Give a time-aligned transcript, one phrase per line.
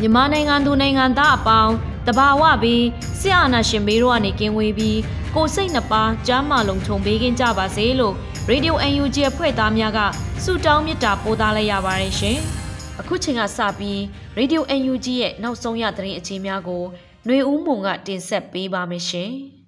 [0.00, 1.74] မြန်မာနိုင်ငံသူနိုင်ငံသားအပေါင်း
[2.06, 2.84] တဘာဝပြီး
[3.20, 4.98] ဆရာနာရှင်ဘေးတို့ကနေကင်းဝေးပြီး
[5.34, 8.14] ကိုစိတ်နှပါကျမ်းမာလုံးခြုံပေးခြင်းကြပါစေလို့
[8.50, 10.00] Radio UNG အဖွဲ့သားများက
[10.44, 12.38] ဆုတောင်းမေတ္တာပို့သလိုက်ရပါတယ်ရှင်။
[13.00, 13.98] အခုချိန်ကစပြီး
[14.38, 16.82] Radio UNG ရဲ့နောက်ဆုံးရသတင်းအခြေများကို
[17.26, 19.30] ຫນွေဦးမုံကတင်ဆက်ပေးပါမယ်ရှင်။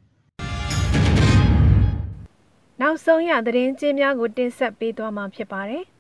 [2.81, 5.85] နောက်ဆုံးရသတင်းချင်းများကိုတင်ဆက်ပေးသွားမှာဖြစ်ပါတယ်။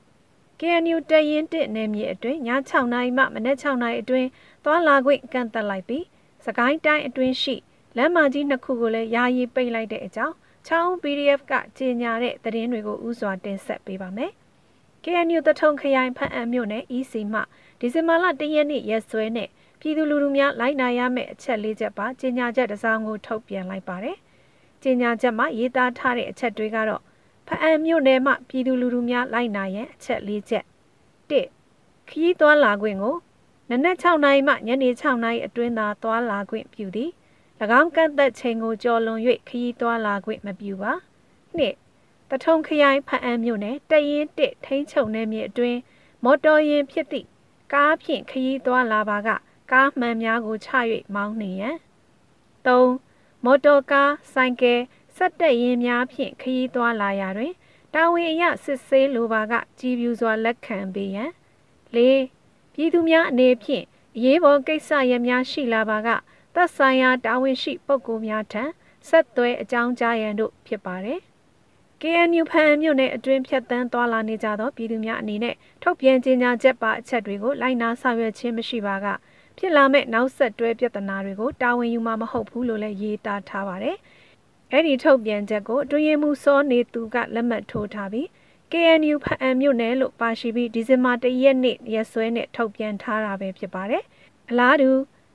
[0.64, 4.28] KNU တရင်တစ်နယ်မြေအတွင်းည6နာရီမှမနက်6နာရီအတွင်း
[4.64, 6.04] သွားလာခွင့်ကန့်သတ်လိုက်ပြီး
[6.46, 7.54] စကိုင်းတိုင်းအတွင်းရှိ
[7.96, 10.34] လမ်းမကြီးနှစ်ခုကိုလည်းယာယီပိတ်လိုက်တဲ့အကြောင်း
[10.66, 14.32] ချောင်း PDF ကကြေညာတဲ့သတင်းတွေကိုဥစွာတင်ဆက်ပေးပါမယ်။
[15.04, 17.40] KNU တထုံခရိုင်ဖန်အံမြို့နယ် EC မှ
[17.80, 19.48] ဒီဇင်ဘာလ၁ရက်နေ့ရက်စွဲနဲ့
[19.80, 24.16] ပြည်သူလူထုများလိုက်နာရမယ့်အချက်၄ချက်ပါကြေညာချက်တစ်စောင်ကိုထုတ်ပြန်လိုက်ပါတယ်။
[24.82, 27.02] ကြေညာချက်မှာရေးသားထားတဲ့အချက်တွေကတော့
[27.46, 30.64] ဖအံမြို့နယ်မှပြည်သူလူထုများလိုက်နာရန်အချက်၄ချက်
[31.30, 31.32] ၁
[32.08, 33.16] ခရီးသွားလာခွင့်ကို
[33.70, 37.10] နနက်6နာရီမှညနေ6နာရီအတွင်းသာသွားလာခွင့်ပြုသည်၎
[37.80, 40.92] င်းကန့်သက်ချိန်ကိုကျော်လွန်၍ခရီးသွားလာခွင့်မပြုပါ
[41.58, 41.60] ၂
[42.30, 45.78] တထုံခရိုင်ဖအံမြို့နယ်တရင်တစ်ထိန်းချုပ်နယ်မြေအတွင်း
[46.24, 47.26] မော်တော်ယာဉ်ဖြစ်သည့်
[47.72, 49.28] ကားဖြင့်ခရီးသွားလာပါက
[49.72, 50.70] ကားမှန်များကိုချ၍
[51.14, 51.76] မောင်းနေရန်
[52.66, 52.86] ၃
[53.44, 54.80] မော်တော်ကားဆိုင်ကယ်
[55.16, 57.52] စက်တက်ရင်များဖြင့်ခရီးသွားလာရာတွင်
[57.94, 61.30] တာဝန်အရစစ်ဆေးလိုပါကကြည်ပြူစွာလက်ခံပေးရန်
[61.94, 61.98] ၄
[62.74, 63.84] ပြည်သူများအနေဖြင့်
[64.16, 66.08] အရေးပေါ်ကိစ္စရများရှိလာပါက
[66.54, 68.64] သက်ဆိုင်ရာတာဝန်ရှိပုဂ္ဂိုလ်များထံ
[69.08, 71.20] ဆက်သွဲအကြောင်းကြားရန်တို့ဖြစ်ပါတယ်။
[72.00, 79.06] KNU ဖန်မြို့နယ်အတွင်းဖြတ်တန်းသွားလာနေကြသောပြည်သူများအနေနဲ့ထုတ်ပြန်ကြေညာချက်ပါအချက်တွေကိုလိုက်နာဆောင်ရွက်ခြင်းမရှိပါက
[79.58, 83.96] ဖြစ်လာမဲ့နောက်ဆက်တွဲပြဿနာတွေကိုတာဝန်ယူမှာမဟုတ်ဘူးလို့လည်းရေးသားထားပါတယ်။
[84.74, 88.26] အဲ့ဒီထုတ်ပြန်ချက်ကိုအတွင်းမှုစောနေသူကလက်မှတ်ထိုးထားပြီး
[88.72, 94.02] KNU ဖအံမြို့နယ်လို့ပါရှိပြီးဒီဇင်ဘာ၁ရက်နေ့ရက်စွဲနဲ့ထုတ်ပြန်ထားတာပဲဖြစ်ပါတယ်။
[94.50, 94.90] အလားတူ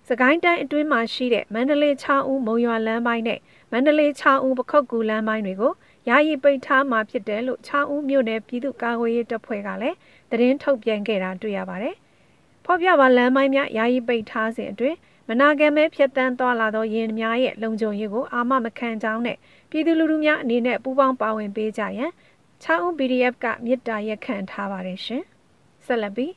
[0.10, 3.40] စကိုင်းတိုင်းအတွင်းမှာရှိတဲ့မန္တလေး6ဦးမုံရွာလမ်းပိုင်းနဲ့
[3.72, 5.74] မန္တလေး6ဦးပခုတ်ကူလမ်းပိုင်းတွေကို
[6.10, 9.96] ယာယီပိတ်ထားမှာဖြစ်တယ်လို့6ဦးမြို့နယ်ပြည်သူ့ကာကွယ်ရေးတပ်ဖွဲ့ကလည်း
[10.32, 11.96] သတင်းထုတ်ပြန်ခဲ့တာတွေ့ရပါတယ်။
[12.66, 14.98] ဖော်ပြပါလမ်းပိုင်းများယာယီပိတ်ထားစဉ်အတွင်း
[15.30, 19.38] မနာခံမဲဖြတ်တန်းသွားလာသောယာဉ်များရဲ့လုံခြုံရေးကိုအာမမခံကြောင်းနဲ့
[19.70, 22.12] ပြည်သူလူထုများအနေနဲ့ပူးပေါင်းပါဝင်ပေးကြရန်
[22.64, 25.24] 6ဦး PDF ကမြစ်တာရက်ခံထားပါတယ်ရှင်။
[25.86, 26.34] ဆက်လက်ပြီး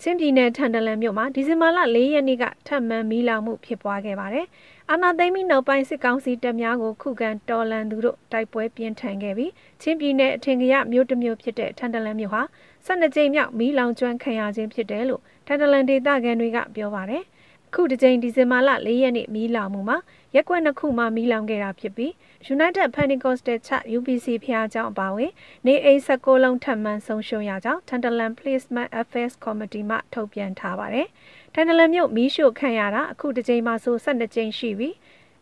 [0.00, 4.46] ချင်းပြည်နယ်ထန်တလန်မြို့မှာဒီဇင်ဘာလ၄ရက်နေ့ကထပ်မံမီးလောင်မှုဖြစ်ပွားခဲ့ပါတယ်။
[4.90, 9.52] အာနာသိမ့်မီနောက်ပိုင်းစစ်ကောင်စီတပ်များကိုခုခံတော်လှန်သူတို့တိုက်ပွဲပြင်းထန်ခဲ့ပြီး
[9.82, 12.42] ချင်းပြည်နယ်အထင်ကရမြို့တစ်မြို့ဖြစ်တဲ့ထန်တလန်မြို့ဟာ
[12.86, 17.24] 12ကြိမ်မြောက်မီးလောင်ကျွမ်းခံရခြင်းဖြစ်တယ်လို့ထန်တလန်ဒေသခံတွေကပြောပါတယ်။
[17.74, 19.98] ခုတစ်ကြိမ်ဒီဇင်ဘာလ၄ရက်နေ့မီးလောင်မှုမှာ
[20.34, 22.12] ရက်ကွက်နှစ်ခုမှမီးလောင်ခဲ့တာဖြစ်ပြီး
[22.54, 25.32] United Pentecostal Church UPC ဖျားကျောင်းအပါအဝင်
[25.66, 31.06] နေအိမ်16လုံးထပ်မံဆုံးရှုံးရကြောင်း Tenderland Placement Affairs Committee မှထုတ်ပြန်ထားပါတယ်။
[31.54, 34.94] Tenderland မြို့မီးရှို့ခံရတာအခုတစ်ကြိမ်မှဆို12ကြိမ်ရှိပြီး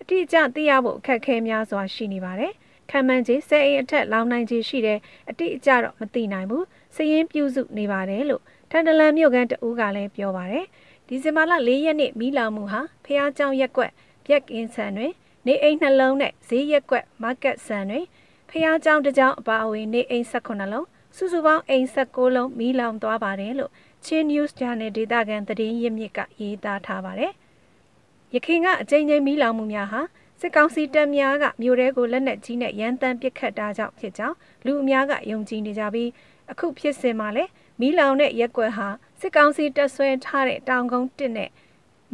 [0.02, 2.52] အတိအကျသိရဖို့အခက်အခဲများစွာရှိနေပါတယ်။
[2.90, 4.98] ခံမှန်းခြေ10အိမ်အထက်လောင်နိုင်ခြေရှိတဲ့
[5.30, 6.64] အတိအကျတော့မသိနိုင်ဘူး။
[6.94, 10.66] စည်ရင်းပြုစုနေပါတယ်လို့ထန်တလန်မြို့ကန်တဦးကလည်းပြောပါတယ်။
[11.11, 13.91] ဒီဇင်ဘာလ၄ရက်နေ့မိလောင်မှုဟာဖះเจ้าရက်ကွက်
[14.25, 15.13] ပြက်ကင်းဆန်တွင်
[15.45, 18.05] နေအိမ်နှလုံးနဲ့ဈေးရက်ကွက်မားကတ်ဆန်တွင်
[18.49, 20.87] ဖះเจ้าတစ်ကြောင်အပါအဝင်နေအိမ်18လုံး
[21.17, 23.71] စုစုပေါင်းအိမ်16လုံးမိလောင်သွားပါတယ်လို့
[24.05, 27.31] ချင်း news channel ဒေတာကန်သတင်းရင်းမြစ်ကရေးသားထားပါတယ်။
[28.33, 30.01] ရခိုင်ကအကြိမ်ကြိမ်မိလောင်မှုများဟာ
[30.41, 34.35] စစ်ကောင်စီတပ်များကမြို့တဲကိုလက်နက်ကြီးနဲ့ရန်တမ်းပစ်ခတ်တာကြောင့်ဖြစ်ကြောင်း
[34.65, 36.09] လူအများကယုံကြည်နေကြပြီး
[36.51, 38.87] အခုဖြစ်စဉ်မှာလည်းမီးလောင်တဲ့ရက်ကွက်ဟာ
[39.24, 41.50] စစ်ကောင်စီတပ်ဆွဲထားတဲ့တောင်ကုန်းတစ်နဲ့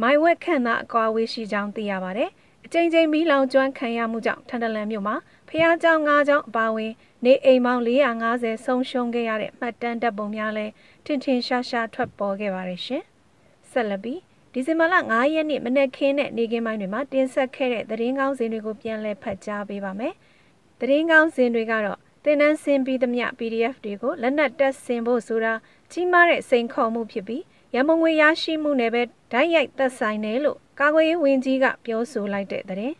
[0.01, 2.29] မိုင်ဝက်ခန့်သာအကွာဝေးရှိကြောင်းသိရပါတယ်။
[2.65, 5.15] အချိန်ချင်းမီးလောင်ကျွမ်းခံရမှုကြောင့်ထန်တလန်မြို့မှာ
[5.49, 6.91] ဖျားကြောင်၅ကြောင်အပါဝင်
[7.25, 7.83] နေအိမ်ပေါင်း
[8.25, 10.71] 450ဆုံးရှုံးခဲ့ရတဲ့မှတ်တမ်းဓာတ်ပုံများလည်း
[11.05, 13.03] ထင်ထင်ရှားရှားထွက်ပေါ်ခဲ့ပါတယ်ရှင်။
[13.71, 14.19] ဆက်လက်ပြီး
[14.53, 20.13] ဒီဇင်ဘာလ9ရက်နေ့မနက်ခင်းနဲ့နေကင်းပိုင်းတွေမှာတင်ဆက်ခဲ့တဲ့သတင်းကောင်းစင်တွေကိုပြန်လည်ဖတ်ကြားပေးပါမယ်။
[20.79, 25.53] သတင်းကောင်းစင်တွေကတော့တင်နန်းစင်ပြီးသမျှ PDF တွေကိုလက်နက်တက်ဆင်ဖို့ဆိုတာ
[25.91, 27.43] ကြီးမားတဲ့စိန်ခေါ်မှုဖြစ်ပြီး
[27.75, 29.01] ရမုံငွေရရှိမှုနဲ့ပဲ
[29.31, 32.93] ဓာတ်ရိုက်သက်ဆိုင်တယ်လို့ကာကွယ်ရေးဝန်ကြီးကပြောဆိုလိုက်တဲ့တဲ့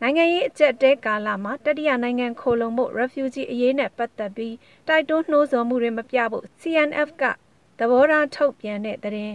[0.00, 4.54] နိုင်ငံရေးအကြက်တဲကာလမှာတတိယနိုင်ငံခိုလုံမှု refugee အရေးနဲ့ပတ်သက်ပြီး
[4.88, 7.22] တိုက်တွန်းနှိုးဆော်မှုတွေမပြဖို့ CNF က
[7.78, 9.32] သဘောထားထုတ်ပြန်တဲ့တဲ့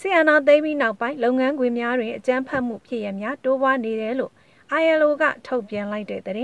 [0.00, 4.32] ဆီယနာသိမ်းပြီးနောက်ပိုင်းလုပ်ငန်းခွင်များတွင်အကြမ်းဖက်မှုဖြစ်ရများတိုးပွားနေတယ်လို့
[4.80, 6.36] ILO ကထုတ်ပြန်လိုက်တဲ့တဲ့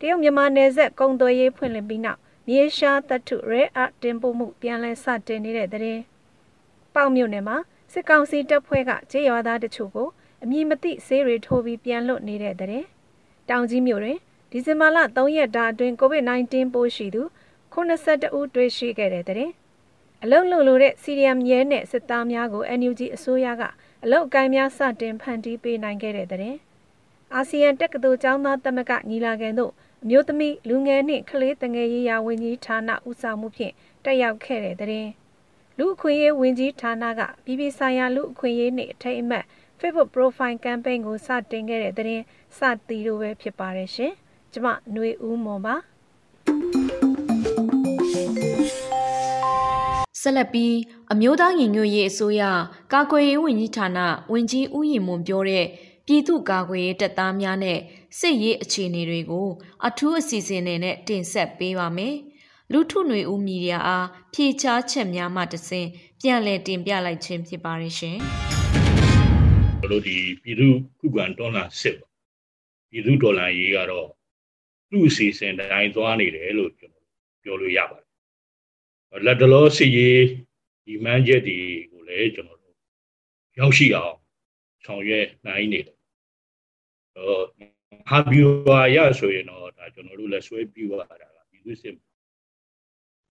[0.00, 2.20] တရုတ်မြန်မာနယ်စပ်ကုန်သွယ်ရေးဖွင့်လှစ်ပြီးနောက်
[2.52, 5.98] မြေရှားသတ္ထု rare art တင်ပို့မှုပြန်လည်စတင်နေတဲ့တဲ့
[6.94, 7.56] ပေါက်မြို့နယ်မှာ
[7.92, 10.08] စစ်ကောင်စီတပ်ဖွဲ့ကကြေးရွာသားတချို့ကို
[10.42, 12.84] အမည်မသိဆေးတွေထိုးပြီးပြန်လွတ်နေတဲ့တဲ့
[13.48, 14.18] တောင်ကြီးမြို့တွင်
[14.50, 17.22] ဒီဇင်ဘာလ3ရက်တာအတွင်း COVID-19 ပိုးရှိသူ
[17.74, 19.50] 82ဦးတွေ့ရှိခဲ့တဲ့တဲ့
[20.22, 23.62] အလုံလုံလိုတဲ့ CDM ရဲနဲ့စစ်သားများကို NUG အစိုးရက
[24.04, 26.56] အလုတ်အကိုင်းများစတင်ဖန်တီးပေးနိုင်ခဲ့တဲ့တဲ့
[27.34, 29.72] အာဆီယံတက္ကသိုလ်ကျောင်းသားသမဂ္ဂညီလာခံသို့
[30.04, 33.74] အမျိုးသမီးလူငယ်နှင့်ကလေးတငယ်ရေးရာဝန်ကြီးဌာနဦးဆောင်မှုဖြင့်
[34.04, 35.08] တက်ရောက်ခဲ့တဲ့တဲ့
[35.78, 39.44] လူအခွင့်အရေးဝန်ကြီးဌာနကပြည်ပဆိုင်ရာလူအခွင့်အရေးနှင့်အထိတ်အမှတ်
[39.80, 42.22] Facebook Profile Campaign ကိုစတင်ခဲ့တဲ့တဲ့
[42.58, 44.12] စတီလိုပဲဖြစ်ပါတယ်ရှင်။
[44.52, 45.76] ကျမຫນွေဦးမွန်ပါ
[50.20, 50.76] ဆက်လက်ပြီး
[51.12, 52.42] အမျိုးသားညီညွတ်ရေးအစိုးရ
[52.92, 53.98] ကာကွယ်ရေးဝန်ကြီးဌာန
[54.32, 55.66] ဝန်ကြီးဦးရင်မွန်ပြောတဲ့
[56.06, 57.78] ပြည်သူ့ကာကွယ်ရေးတပ်သားများနဲ့
[58.18, 59.48] စစ်ရေးအခြေအနေတွေကို
[59.86, 60.78] အထူးအစီအစဉ်နဲ့
[61.08, 62.14] တင်ဆက်ပေးပါမယ်။
[62.72, 65.86] လူထုຫນွေဦးမီဒီယာအားဖြည့်ချချက်များမှတဆင်
[66.20, 68.16] ပြန်လည်တင်ပြလိုက်ခြင်းဖြစ်ပါရဲ့ရှင်။
[69.90, 70.68] တို့ဒီပြည်သူ
[70.98, 72.10] ခုခံဒေါ်လာစစ်ပေါ့။
[72.90, 74.08] ပြည်သူဒေါ်လာရေးကတော့
[74.90, 77.06] သူ့အစီအစဉ်တိုင်းသွားနေတယ်လို့ကျွန်တော်
[77.42, 78.08] ပြောလို့ရပါတယ်။
[79.24, 80.22] လက်တလောစစ်ရေး
[80.84, 81.58] ဒီမှန်းချက်တွေ
[81.92, 82.76] ကိုလည်းကျွန်တော်တို့
[83.58, 84.14] ရောက်ရှိအောင်
[84.84, 85.96] ဆောင်ရွက်နိုင်နေတယ်
[87.16, 87.79] ဟာ
[88.30, 91.94] ဘီဝါရဆိုရင်တော့ဒါကျွန်တော်တို့လည်းဆွဲပြီးသွားတာကပြည်သူစစ်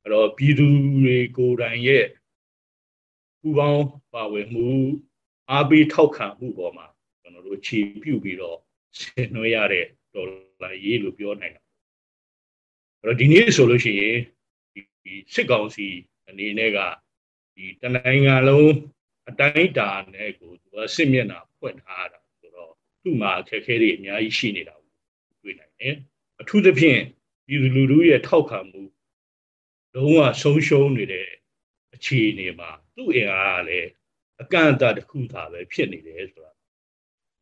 [0.01, 0.67] အဲ့တော့ပြည်သူ
[1.03, 2.05] တွေကိုယ်တိုင်ရဲ့
[3.41, 3.83] ပူပေါင်း
[4.13, 4.69] ပါဝင်မှု
[5.51, 6.87] အားပေးထောက်ခံမှုပေါ်မှာ
[7.21, 8.57] ကျွန်တော်တို့ခြေပြုတ်ပြီးတော့
[8.99, 9.85] ဆင်နွှဲရတဲ့
[10.15, 10.27] ဒေါ်
[10.63, 11.63] လာရေးလို့ပြောနိုင်တာ
[13.01, 14.17] အဲ့တော့ဒီနေ့ဆိုလို့ရှိရင်
[15.03, 15.87] ဒီစစ်ကောင်စီ
[16.29, 16.79] အနေနဲ့က
[17.55, 18.71] ဒီတနိုင်ငံလုံး
[19.29, 22.19] အတိုင်းတာနဲ့ကိုသူကစစ်မျက်နှာဖွင့်ထားတာ
[23.01, 24.91] သူ့မှာအခက်အခဲတွေအများကြီးရှိနေတာကို
[25.43, 25.95] တွေ့နိုင်တယ်
[26.41, 27.01] အထူးသဖြင့်
[27.47, 28.81] ပြည်သူလူထုရဲ့ထောက်ခံမှု
[29.93, 31.27] လုံးဝဆုံးရှုံးနေတဲ့
[31.95, 33.89] အခြေအနေမှာသူ့အင်အားကလည်း
[34.41, 36.53] အကန့်အသတ်တစ်ခုသာပဲဖြစ်နေတယ်ဆိုတာ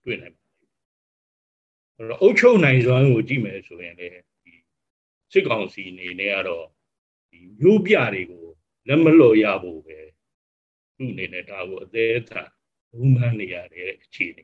[0.04, 0.70] တွေ့နိုင်ပါတယ်
[1.96, 4.14] အဲ့တော့အုပ်ချုပ်နိုင်စွမ်းကိုကြည့်မယ်ဆိုရင်လည်း
[4.44, 4.54] ဒီ
[5.32, 6.66] စစ်ကောင်စီအနေနဲ့ကတော့
[7.30, 8.46] ဒီမျိုးပြတွေကို
[8.88, 10.00] လက်မလော်ရဖို့ပဲ
[10.98, 12.42] သူ့အနေနဲ့ဒါကိုအသေးအံ
[12.92, 14.44] ဘုံမှန်းနေရတဲ့အခြေအနေ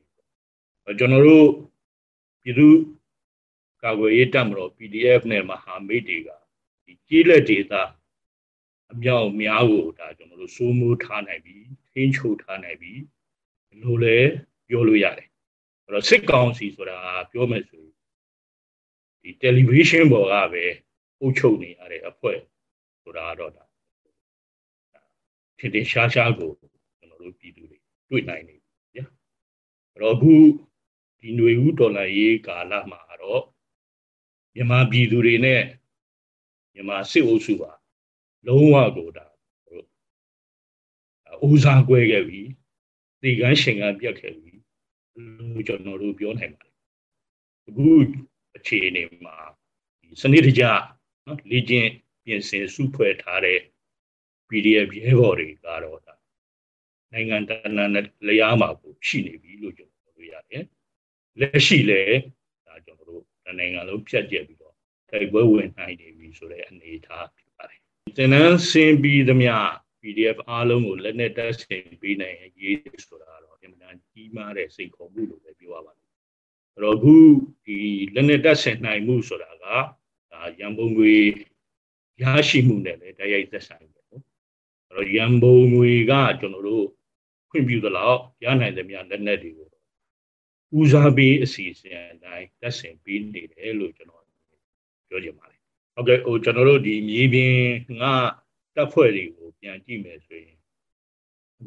[0.86, 1.48] ကျွန်တော်တို့
[2.44, 2.68] ပြည်သူ
[3.84, 6.30] ကာကွယ်ရေးတပ်မတော် PDF နဲ့မဟာမိတ်တွေက
[6.86, 7.74] ဒီကြီးလက်ဒေသ
[8.92, 11.58] အမြောက်များကိုဒါကျွန်တော်တို့စိုးမိုးထားနိုင်ပြီ
[11.92, 12.94] ထိန်းချုပ်ထားနိုင်ပြီ
[13.82, 14.30] လို့လည်း
[14.68, 15.30] ပြောလို့ရတယ်
[15.84, 16.98] အဲ့တော့စစ်ကောင်စီဆိုတာ
[17.32, 17.94] ပြောမယ်ဆိုရင်
[19.22, 20.64] ဒီ television ပေါ်ကပဲ
[21.20, 22.40] အုပ်ချုပ်နေရတဲ့အဖွဲ့
[23.04, 23.66] ဆိုတာတော့ဒါ
[25.58, 27.78] ထင်ထင်ရှားရှားကိုကျွန်တော်တို့ပြည်သူတွေ
[28.10, 29.06] တွေ့နိုင်နေပြီဗျာ
[29.92, 30.34] အဲ့တော့အခု
[31.24, 33.44] ဒီຫນွေဦးဒေါ်လာရေးကာလမှာတော့
[34.56, 35.62] မြန်မာပြည်သူတွေနဲ့
[36.74, 37.72] မြန်မာစစ်အုပ်စုပါ
[38.48, 39.25] လုံးဝကိုဒါ
[41.48, 42.42] ဦးစားကွဲခဲ့ပြီ
[43.22, 44.53] ဒီကန်းရှင်ကပြတ်ခဲ့ပြီ
[45.38, 46.75] လို့ကျွန်တော်တို့ပြောနိုင်ပါတယ်
[47.68, 47.86] အခု
[48.58, 49.36] အခြေအနေမှာ
[50.22, 50.63] စနစ်တကျ
[51.25, 51.89] နော်လေ့ကျင့်
[52.25, 53.60] ပြင်ဆင်စုဖွဲ့ထားတဲ့
[54.50, 56.15] PDF ရဲဘော်တွေကတော့ဒါ
[57.12, 60.65] နိုင်ငံတကာနဲ့လျားမှာကိုရှိနေပြီလို့ကျွန်တော်တို့ရတယ်
[61.40, 62.18] လက်ရှိလည်း
[62.68, 63.24] ဒါကျွန်တော်တို့
[63.60, 64.75] နိုင်ငံလုံးဖြတ်ကျက်ပြီးတော့
[65.10, 67.80] တိုက်ပွဲဝင်နိုင်နေပြီဆိုတဲ့အနေအထားဖြစ်ပါတယ်။
[68.18, 69.56] တင်နန်းစင်ပြီးသမျှ
[70.02, 76.12] PDF အားလုံးကိုလက်နဲ့တက်ဆင်ပေးနိုင်ရေးဆိုတာတော့အမှန်တန်ကြီးမားတဲ့စိတ်ခေါ်မှုလို့ပဲပြောရပါမယ်။
[76.74, 77.16] အဲ့တော့အခု
[77.66, 77.78] ဒီ
[78.16, 79.66] လက်နဲ့တက်ဆင်နိုင်မှုဆိုတာက
[80.32, 81.13] ဒါရန်ပုံငွေ
[82.22, 84.24] ရရှိမှုနဲ့လည်းတိုက်ရိုက်သက်ဆိုင်တယ်နော်။
[84.90, 86.86] အဲ့တော့ရန်ပုံငွေကကျွန်တော်တို့
[87.50, 89.73] ခွင့်ပြုသလောက်ရနိုင်သမျှလက်နက်တွေကို
[90.80, 94.24] ဦးစားပေးအစီအစဉ်အတိုင်းတက်ဆင်ပေးနေတယ်လို့ကျွန်တော်
[95.10, 95.60] ပြောချင်ပါတယ်။
[95.96, 97.56] ဟုတ်ကဲ့ဟိုကျွန်တော်တို့ဒီမြေပြင်
[98.01, 98.13] ငါ
[98.75, 100.58] တပ်ဖွဲ့တွေကိုပြန်ကြည့်မယ်ဆိုရင်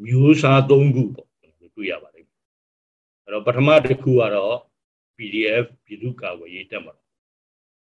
[0.03, 2.25] မျိုးစား၃ခုပေါ့ကျွန်တော်တို့တွေ့ရပါတယ်။
[3.23, 4.55] အဲ့တော့ပထမတစ်ခုကတော့
[5.17, 7.07] PDF ပြည်သူ့ကာကွယ်ရေးတပ်မတော်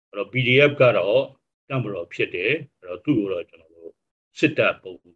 [0.09, 1.21] အဲ့တော့ PDF ကတော့
[1.69, 3.91] တပ်မတော်ဖြစ်တယ်အဲ့တော့သူ့ကိုတော့ကျွန်တော်တို့
[4.39, 5.11] စစ်တပ်ပုံစံ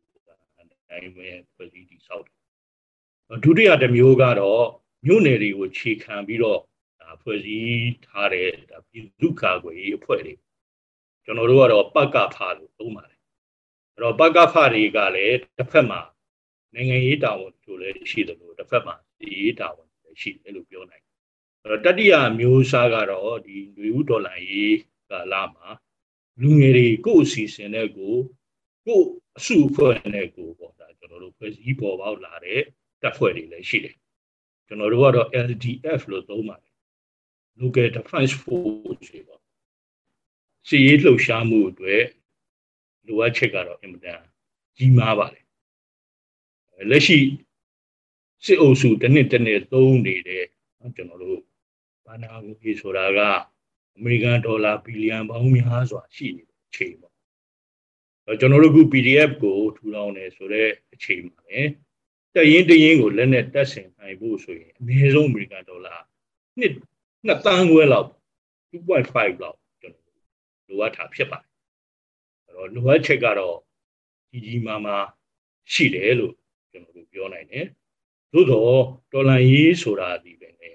[0.88, 4.64] တိုင်းပဲဖွဲ့စည်းတည်ဆောက်တယ်ဒုတိယတစ်မျိုးကတော့
[5.04, 6.60] မြို့နယ်တွေကိုခြေခံပြီးတော့
[7.22, 8.48] ဖွဲ့စည်းထားတဲ့
[8.88, 10.34] ပြည်သူ့ကာကွယ်ရေးအဖွဲ့တွေ
[11.24, 13.20] ကျွန်တော်တို့ကတော့ပကဖလို့သုံးပါတယ်
[13.92, 16.00] အဲ့တော့ပကဖတွေကလည်းတစ်ဖက်မှာ
[16.74, 21.04] နိုင်ငံရေးတာဝန်တို့လည်းရှိတယ်လို့တစ်ဖက်မှာစီရေးတာဝန်လည်းရှိတယ်လို့ပြောနိုင်
[21.62, 24.76] အဲ့တော့တတိယမျိုးစားကတော့ဒီຫນွေဥဒေါ်လာရေး
[25.10, 25.68] ကာလမှာ
[26.40, 28.14] လူငယ်တွေကိုယ်အစီအစဉ်နဲ့ကို
[28.86, 29.06] ကိုယ်
[29.38, 32.60] အစုအဖွဲ့နဲ့ကိုပေါ့ဒါကျွန်တော်တို့ဖွဲ့စည်းပေါ်ပေါက်လာတဲ့
[33.02, 33.96] တပ်ဖွဲ့တွေလည်းရှိတယ်
[34.66, 36.74] ကျွန်တော်တို့ကတော့ LDF လို့သုံးပါတယ်
[37.60, 39.40] Local Defense Force တွေပေါ့
[40.68, 42.04] စီရေးလှုပ်ရှားမှုအတွက်
[43.06, 44.20] လိုအပ်ချက်ကတော့အင်မတန်
[44.76, 45.44] ကြီးမားပါတယ်
[46.90, 47.18] လက်ရှိ
[48.44, 50.44] စစ်အုပ်စုတစ်နှစ်တစ်နှစ်သုံးနေတဲ့
[50.96, 51.40] ကျွန်တော်တို့
[52.06, 53.18] ဘာနာငွေဆိုတာက
[53.96, 61.60] အမေရိကန်ဒေါ်လာဘီလီယံပေါင်းများစွာရှိနေတဲ့ချိန်ပေါ့ကျွန်တော်တို့က PDF ကိုထူထောင်နေဆိုတော့အချိန်ပါပဲ
[62.34, 65.94] တက်ရင်တရင်ကိုလက်နဲ့တက်ဆင်နိုင်ဖို့ဆိုရင်အနည်းဆုံးအမေရိကန်ဒေါ်လာ
[66.58, 66.72] နှစ်
[67.26, 68.08] နှစ်တန်းခွဲလောက်
[68.70, 70.14] 2.5လောက်ကျွန်တော်
[70.68, 71.50] လိုအပ်တာဖြစ်ပါတယ်
[72.44, 73.56] အဲ့တော့လိုအပ်ချက်ကတော့
[74.30, 75.06] ကြီးကြီးမားမား
[75.72, 76.34] ရှိတယ်လို့
[76.70, 77.66] ကျွန်တော်တို့ပြောနိုင်တယ်
[78.32, 78.80] သို့တော့
[79.12, 80.70] ဒေါ်လာရေးဆိုတာဒီပဲလေ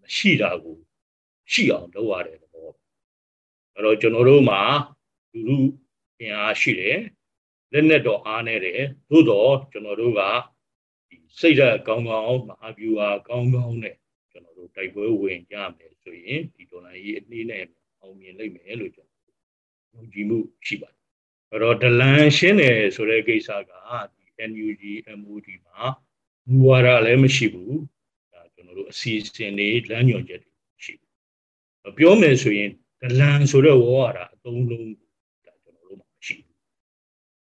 [0.00, 0.76] မရှိတာကို
[1.52, 2.72] ရှိအောင်လုပ်ရတယ်တော့
[3.74, 4.60] အဲ့တော့ကျွန်တော်တို့မှာ
[5.32, 5.56] လူလူ
[6.18, 6.98] အင်အားရှိတယ်
[7.72, 10.55] လက်နဲ့တော့အားနေတယ်သို့တော့ကျွန်တော်တို့ကဒီ
[11.40, 13.96] စိတ်ဓာတ်ကောင်းကောင်းမဟာဗျူဟာကောင်းကောင်းနဲ့
[14.30, 17.64] ကျွန်တော်တို့တိုက်ပွဲဝင်ကြမယ်ဆိုရင်ဒီဒေါ်လာရေးအနည်းနဲ့
[18.00, 19.24] အောင်မြင်လိမ့်မယ်လို့ကျွန်တော်
[19.94, 20.96] ယုံကြည်မှုရှိပါတယ်
[21.50, 23.72] အဲ့တော့ဒလန်ရှင်းတယ်ဆိုတဲ့ကိစ္စက
[24.12, 24.82] ဒီ NUG
[25.20, 25.80] MOD မှာ
[26.48, 27.78] မူဝါဒလည်းမရှိဘူး
[28.32, 30.52] ဒါကျွန်တော်တို့အစီအစဉ်တွေလမ်းညွှန်ချက်တွေ
[30.84, 31.02] ရှိတ
[31.86, 34.90] ယ်ပြောမယ်ဆိုရင်ဒလန်ဆိုတဲ့ဝေါ်ရတာအသုံးလုံး
[35.46, 36.56] ဒါကျွန်တော်တို့မှာမရှိဘူး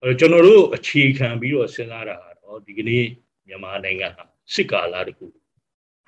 [0.00, 3.04] အဲ့တော့ကျွန်တော်တို့အခြေခံပြီးတော့စဉ်းစားတာကတော့ဒီကနေ့
[3.46, 4.24] မြန်မာနိုင်ငံဟာ
[4.54, 5.26] စစ်ကာလတခု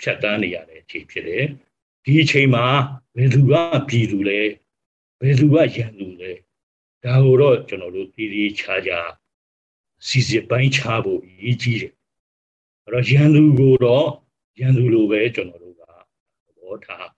[0.00, 1.44] ဖြတ်တန်းနေရတဲ့အခြေဖြစ်တယ်
[2.04, 2.66] ဒီအချိန်မှာ
[3.16, 3.52] ဘယ်သူက
[3.88, 4.40] ပြည်သူလဲ
[5.20, 6.32] ဘယ်သူကရန်သူလဲ
[7.04, 9.00] ဒါကိုတော့ကျွန်တော်တို့တည်တည်ချာချာ
[10.06, 11.94] စီစစ်ပိုင်းချဖို့အရေးကြီးတယ်
[12.84, 14.06] အဲ့တော့ရန်သူကိုတော့
[14.60, 15.82] ရန်သူလိုပဲကျွန်တော်တို့က
[16.46, 17.08] သဘောထား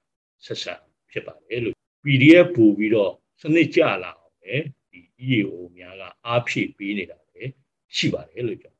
[0.45, 0.75] ဆက်ဆံ
[1.11, 4.55] ဖြစ်ပါတယ်လို့ PDF ပူပြီးတော့စနစ်ကြလာအောင်ပဲ
[4.91, 7.43] ဒီ EAO များကအားဖြည့်ပေးနေတာပဲ
[7.97, 8.80] ရှိပါတယ်လို့ကျွန်တေ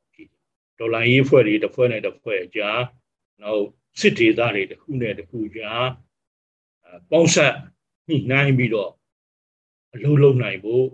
[0.81, 2.81] တယ်ဒေါ်လာရေးဖွဲ့တွေတစ်ဖွဲ့နဲ့တစ်ဖွဲ့ကြား
[3.41, 3.63] နောက်
[3.99, 5.85] စစ်ဒေသတွေတစ်ခုနဲ့တစ်ခုကြား
[7.11, 7.53] ပေါင်းဆက်
[8.07, 8.91] ညှိနှိုင်းပြီးတော့
[9.93, 10.85] အလုံးလုံးနိုင်ဖို့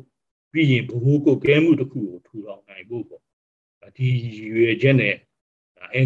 [0.52, 3.24] ပြီးရင်ဘိုးကိုကဲမှုတစ်ခုကိုထူထောင်နိုင်ဖို့ပေါ့
[3.96, 4.08] ဒီ
[4.54, 5.16] ရွေချက်နဲ့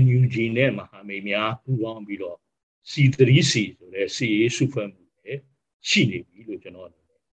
[0.02, 2.38] NUG နဲ့မဟာမိတ်များပူးပေါင်းပြီးတော့
[2.92, 5.34] C3C ဆိုတဲ့စီရေးစုဖွဲ့မှုပဲ
[5.90, 6.90] ရှိနေပြီလို့ကျွန်တော်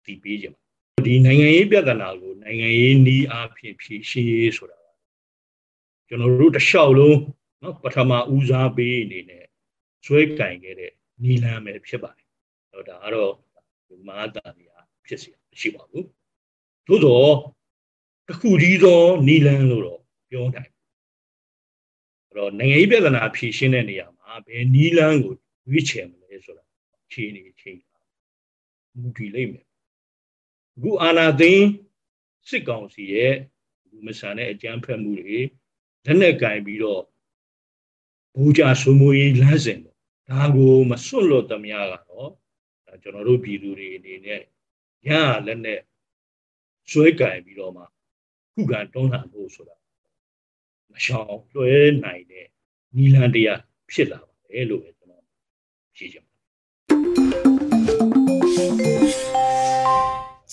[0.06, 0.60] ဒီပေးကြပါ
[1.06, 4.85] ဒီနိုင်ငံရေးပြဿနာကိုနိုင်ငံရေးနီးအားဖြင့်ဖြေရှင်းရေးဆိုတာ
[6.08, 7.20] ကျွန်တော်တို့တစ်လျှောက်လုံး
[7.62, 9.46] နော်ပထမဦးစားပေးအနေနဲ့
[10.06, 10.92] ဇွဲကင်ခဲ့တဲ့
[11.24, 12.28] နီလန်ပဲဖြစ်ပါတယ်။
[12.72, 13.34] ဟောဒါကတော့
[14.08, 16.06] မဟာတာရီယာဖြစ်စီရှိပါဘူး။
[16.88, 17.32] သို့တော့
[18.28, 20.84] တခုတည်းသောနီလန်လို့တော့ပြောနိုင်ဘူး။
[22.28, 25.34] အဲ့တော့နိုင်ငံရေးပြဿနာဖြေရှင်းတဲ့နေရာမှာဘယ်နီလန်ကို
[25.70, 26.66] ရွေးချယ်မလဲဆိုတာ
[27.12, 28.00] ခြေနေခြေပါ
[29.00, 29.66] မူတည်လိမ့်မယ်။
[30.76, 31.68] အခုအာနာသိန်း
[32.50, 33.34] စစ်ကောင်စီရဲ့
[33.90, 35.40] လူမဆန်တဲ့အကြမ်းဖက်မှုတွေ
[36.06, 37.02] လက်နဲ့ကင်ပြီးတော့
[38.36, 39.98] ဘူကြဆွမွေးလမ်းစဉ်ပေါ့
[40.30, 42.30] ဒါကိုမစွန့်လွတ်သမျှကတော့
[42.86, 44.42] ဒါကျွန်တော်တို့ပြည်သူတွေအနေနဲ့
[45.08, 45.10] ရ
[45.46, 45.80] လက်နဲ့
[46.92, 47.84] ဆွဲကင်ပြီးတော့မှ
[48.54, 49.78] ခုခံတွန်းလှန်ဖို့ဆိုတာ
[50.92, 52.48] မရှောင်လွှဲနိုင်တဲ့
[52.96, 55.24] နီလန်တရားဖြစ်လာပါတယ်လို့ပဲကျွန်တော်
[55.96, 56.46] ဖြေချင်ပါတယ်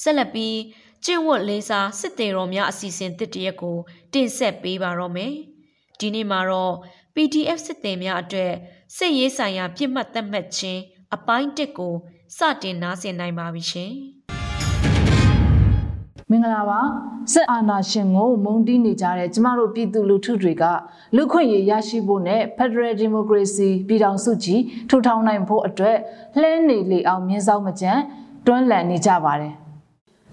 [0.03, 0.57] ဆက်လက်ပြီး
[1.05, 3.77] ကျင့်ဝတ်လေးစားစစ်တေတော်များအစီအစဉ်တစ်တရက်ကို
[4.13, 5.33] တင်ဆက်ပေးပါတော့မယ်။
[5.99, 6.75] ဒီနေ့မှာတော့
[7.15, 8.53] PDF စစ်တေများအတွက်
[8.97, 10.81] စစ်ရေးဆိုင်ရာပြစ်မှတ်သတ်မှတ်ခြင်း
[11.15, 11.95] အပိုင်းတစ်ကို
[12.37, 13.93] စတင်နားဆင်နိုင်ပါပြီရှင်။
[16.31, 16.81] မင်္ဂလာပါ
[17.33, 20.65] စစ်အာဏာရှင်ကိုမုန်းတီးနေကြတဲ့ကျမတို့ပြည်သူလူထုတွေက
[21.17, 25.99] လူခွင့်ရေးရရှိဖို့နဲ့ Federal Democracy ပြည်ထောင်စုကြီးထူထောင်နိုင်ဖို့အတွက်
[26.41, 27.93] လှဲနေလေအောင်မြင်းဆောင်မကြံ
[28.47, 29.62] တွန်းလှန်နေကြပါတယ်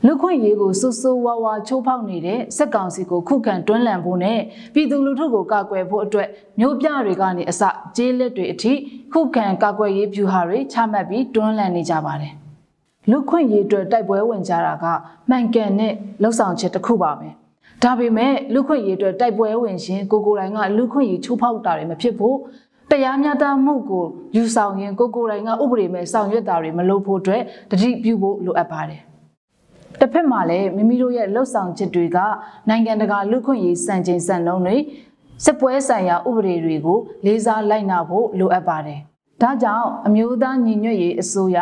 [0.06, 4.40] လူခွင့်ရေးကိုဆူဆူဝါဝါချိုးဖောက်နေတဲ့စက်ကောင်စီကိုခုခံတွန်းလှန်ဖို့နဲ့
[4.74, 6.28] ပြည်သူလူထုကိုကာကွယ်ဖို့အတွက်
[6.60, 7.62] မျိုးပြတွေကနေအစ
[7.96, 8.74] ကျေးလက်တွေအထိ
[9.14, 12.34] ခုခံကာကွယ်ရေးဗျူဟာတွေချမှတ်ပြီးတွန်းလှန်နေကြပါတယ်
[13.12, 14.86] လူခွင့်ရေးအတွက်တိုက်ပွဲဝင်ကြတာက
[15.30, 17.28] မှန်ကန်တဲ့လှုပ်ဆောင်ချက်တစ်ခုပါပဲ
[17.84, 22.36] ဒါပေမဲ့လူခွင့်ရေးအတွက်တိုက်ပွဲဝင်ရှင်ကိုကိုတိုင်ကလူခွင့်ရေးချိုးဖောက်တာတွေမဖြစ်ဖို့
[22.92, 27.42] တရားမျှတမှုကိုယူဆောင်ရင်ကိုကိုယ်တိုင်ကဥပဒေမဲ့ဆောင်ရွက်တာတွေမလုပ်ဖို့အတွက်
[27.72, 29.02] တတိပြုဖို့လိုအပ်ပါတယ်။
[30.00, 32.18] တစ်ဖက်မှာလည်းမိမိတို့ရဲ့လှုပ်ဆောင်ချက်တွေက
[32.70, 34.78] နိုင်ငံတကာလူခွင့်ရေးစံချိန်စံနှုန်းတွေ
[35.46, 39.00] စစ်ပွဲဆိုင်ရာဥပဒေတွေကိုလေးစားလိုက်နာဖို့လိုအပ်ပါတယ်။
[39.42, 41.60] ဒါကြောင့်အမျိုးသားညီညွတ်ရေးအစိုးရ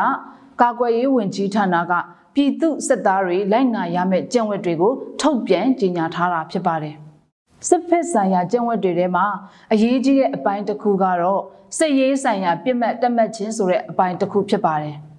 [0.62, 1.94] ကာကွယ်ရေးဝန်ကြီးဌာနက
[2.36, 6.96] ပြည်သူစစ်သားတွေလိုက်နာရမယ့်ကြံ့ဝတ်တွေကိုထုတ်ပြန်ကြေညာထားတာဖြစ်ပါတယ်။
[7.68, 9.26] စစ်ဖက်ဆိုင်ရာကြံ့ဝတ်တွေထဲမှာ
[9.74, 11.42] အရေးကြီးတဲ့အပိုင်းတစ်ခုကတော့
[11.78, 14.96] စစ်ရေးဆိုင်ရာပြစ်မှတ်တက်မှတ်ခြင်းဆိုတဲ့အပိုင်းတစ်ခုဖြစ်ပါတယ်။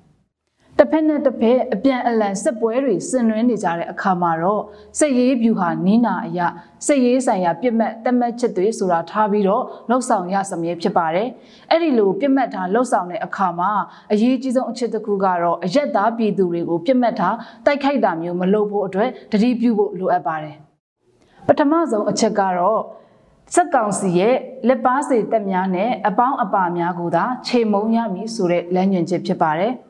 [0.81, 4.63] တစ်ဖက်နဲ့တစ်ဖက်အပြန်အလှန်စစ်ပွဲတွေဆင်နွှဲနေကြတဲ့အခါမှာတော့
[4.99, 6.47] စစ်ရေးဗျူဟာနီးနာအရာ
[6.87, 11.29] စစ်ရေးဆိုင်ရာပြစ်မှတ်တက်မှတ်ချက်တွေဆိုတာထားပြီးတော့လှုပ်ဆောင်ရစမြဲဖြစ်ပါတယ်။
[11.71, 13.71] အဲ့ဒီလိုပြစ်မှတ်ထားလှုပ်ဆောင်တဲ့အခါမှာ
[14.13, 20.57] အရေးကြီးဆုံးအချက်တစ်ခုကတော့အရက်သားပြည်သူတွေကိုပြစ်မှတ်ထားတိုက်ခိုက်တာမျိုးမလုပ်ဖို့အတွက်တတိပြုဖို့လိုအပ်ပါတယ်။
[21.47, 22.81] ပထမဆုံးအချက်ကတော့
[23.55, 24.37] စက်ကောင်စီရဲ့
[24.69, 29.75] လက်ပါစေတက်များနဲ့အပေါင်းအပါများကိုသာခြေမုံရမည်ဆိုတဲ့လမ်းညွှန်ချက်ဖြစ်ပါတယ်။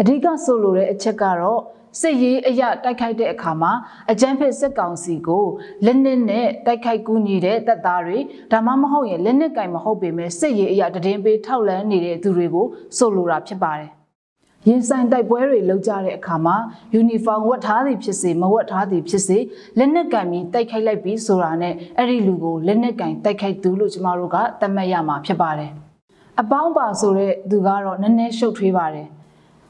[0.00, 1.60] အဓိကဆိုလိုတဲ့အချက်ကတော့
[2.00, 3.72] စစ်ရေးအရာတိုက်ခိုက်တဲ့အခါမှာ
[4.10, 5.46] အကြမ်းဖက်စစ်ကောင်စီကို
[5.84, 8.18] လက်နက်နဲ့တိုက်ခိုက်ကူညီတဲ့တပ်သားတွေ
[8.52, 13.90] ဒါမှမဟုတ်ရင်လက်နက်ကင်မဟုတ်ပေမဲ့စစ်ရေးအရာတည်င်းပေးထောက်လန်းနေတဲ့သူတွေကိုဆိုလိုတာဖြစ်ပါတယ်။
[14.68, 16.56] ရင်ဆိုင်တိုက်ပွဲတွေလုပ်ကြတဲ့အခါမှာ
[16.94, 19.38] ယူနီဖောင်းဝတ်ထားသည်ဖြစ်စေမဝတ်ထားသည်ဖြစ်စေ
[19.78, 25.70] လက်နက်ကင်ပြီးတိုက်ခိုက်လိုက်ပြီးဆိုတာနဲ့အဲ့ဒီလူကိုလက်နက်ကင်တိုက်ခိုက်သူလို့ကျမတို့ကသတ်မှတ်ရမှာဖြစ်ပါတယ်။
[26.40, 29.08] အပေါင်းပါဆိုတဲ့သူကတော့နည်းနည်းရှုပ်ထွေးပါတယ်။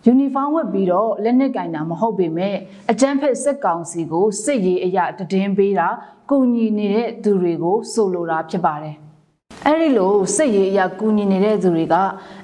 [0.08, 2.54] ယူနီဖောင်းဝတ်ပြီးတော့လက်နက်ကင်တာမဟုတ်ပေမဲ့
[2.90, 5.88] အကြမ်းဖက်စစ်ကောင်စီကိုစစ်ရေးအရာတည်င်းပေးတာ
[6.30, 8.94] ကူညီနေတဲ့သူတွေကိုဆိုလိုတာဖြစ်ပါတယ်။
[9.66, 11.94] အဲဒီလိုစစ်ရေးအရာကူညီနေတဲ့သူတွေက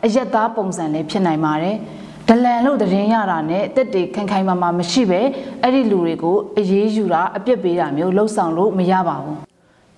[0.05, 1.77] အယက်သားပုံစံလည်းဖြစ်နိုင်ပါတယ်။
[2.29, 5.21] ဒလန်လို့တရင်ရတာနဲ့တက်တေခိုင်ခိုင်မာမာမရှိပဲ
[5.63, 9.39] အဲ့ဒီလူတွေကိုအေးအေးယူတာအပြစ်ပေးတာမျိုးလှုပ်ဆောင်လို့မရပါဘူး။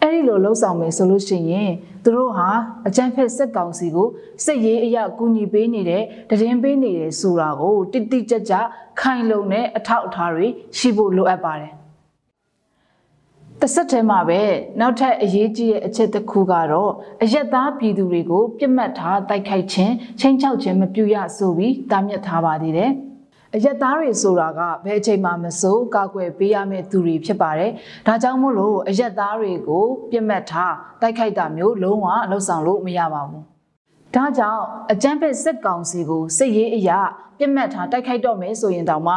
[0.04, 1.70] အဲ့ဒီလိုလှုပ်ဆောင်မယ်ဆိုလို့ရှိရင်
[2.04, 2.48] သူတို့ဟာ
[2.86, 4.08] အကြမ်းဖက်စစ်ကောင်စီကို
[4.44, 8.54] စစ်ရေးအရာကူညီပေးနေတဲ့တရင်ပေးနေတယ်ဆိုတာကိုတိတိကျကျ
[9.00, 10.46] ခိုင်လုံတဲ့အထောက်အထားတွေ
[10.78, 11.72] ရှိဖို့လိုအပ်ပါတယ်။
[13.60, 14.40] တစ်ဆက်တည်းမှာပဲ
[14.80, 22.92] နောက်ထပ်အရေးကြီးတဲ့အချက်တစ်ခုကတော့အယက်သားပြည်သူတွေကို ပြစ်မှတ်ထားတိုက်ခိုက်ခြင်းချင်းချောက်ခြင်းမပြုရဆိုပြီးတားမြစ်ထားပါသေးတယ်။
[23.56, 27.70] အရက်သားတွေဆိုတာကဘယ်အချိန်မှမစိုးကာကွယ်ပေးရမယ့်သူတွေဖြစ်ပါတယ်။
[28.06, 33.42] ဒါကြောင့်မို့လို့အရက်သားတွေကိုပြစ်မှတ်ထားတိုက်ခိုက်တာမျိုးလုံးဝလှုပ်ဆောင်လို့မရပါဘူး။
[34.14, 34.62] ဒါကြောင့်
[34.92, 36.98] အကြမ်းဖက်စစ်ကောင်စီကိုစစ်ရေးအရာ
[37.38, 39.14] ပြစ်မှတ်ထားတိုက်ခိုက်တော့မယ်ဆိုရင်တောင်မှ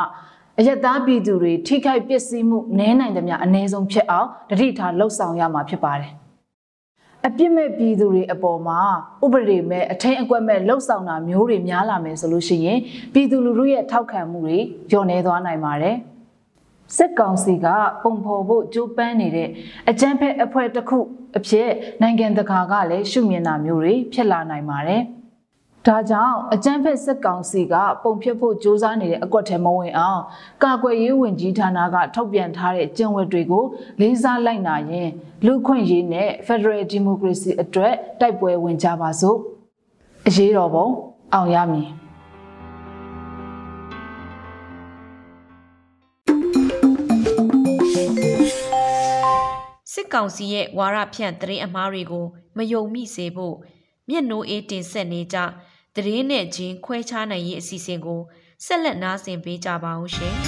[0.60, 6.12] အယက်သားပြည်သူတွေထိခိုက်ပျက်စီးမှုနည်းနိုင်သမျှအ ਨੇ ဆုံးဖြစ်အောင်တတိထားလှုပ်ဆောင်ရမှာဖြစ်ပါတယ်။
[7.26, 8.80] အပြစ်မဲ့ပြည်သူတွေအပေါ်မှာ
[9.26, 12.80] ဥပဒေမဲ့အထင်အကွက်မဲ့လှုပ်ဆောင်တာမျိုးတွေများလာမယ်ဆိုလို့ရှိရင်
[13.14, 14.58] ပြည်သူလူထုရဲ့ထောက်ခံမှုတွေ
[14.90, 15.96] ညှော်နေသွားနိုင်ပါတယ်။
[16.96, 17.68] စစ်ကောင်စီက
[18.04, 19.50] ပုံဖော်ဖို့ကြိုးပမ်းနေတဲ့
[19.90, 20.98] အကြမ်းဖက်အဖွဲ့တစ်ခု
[21.38, 21.70] အဖြစ်
[22.02, 25.04] နိုင်ငံတကာကလည်းရှုမြင်တာမျိုးတွေဖြစ်လာနိုင်ပါတယ်။
[25.88, 27.74] ဒါကြောင့်အကြမ်းဖက်စစ်ကောင်စီက
[28.04, 30.22] ပုံဖြတ်ဖို့ကြိုးစားနေတဲ့အကွက်ထဲမဝင်အောင်
[30.64, 33.64] ကာကွယ်ရေးဝန်ကြီးဌာနကထုတ်ပြန်ထားတဲ့ကျင့်ဝတ်တွေကို
[34.02, 35.10] လေးစားလိုက်နာရင်
[35.46, 39.38] လူခွင့်ရေးနဲ့ Federal Democracy အတွက်တိုက်ပွဲဝင်ကြပါစို့
[40.28, 40.88] အရေးတော်ပုံ
[41.34, 41.88] အောင်ရမည်
[49.94, 52.26] စစ်ကောင်စီရဲ့ဝါရဖြန့်တရင်အမားတွေကို
[52.58, 53.58] မယုံမိစေဖို့
[54.10, 55.38] မျက်နှိုးအေးတင်ဆက်နေကြ
[55.98, 58.22] သတင်းနဲ့ချင်းခွဲခြားနိုင်ရေးအစီအစဉ်ကို
[58.66, 60.36] ဆက်လက်နားဆင်ပေးကြပါဦးရှင်။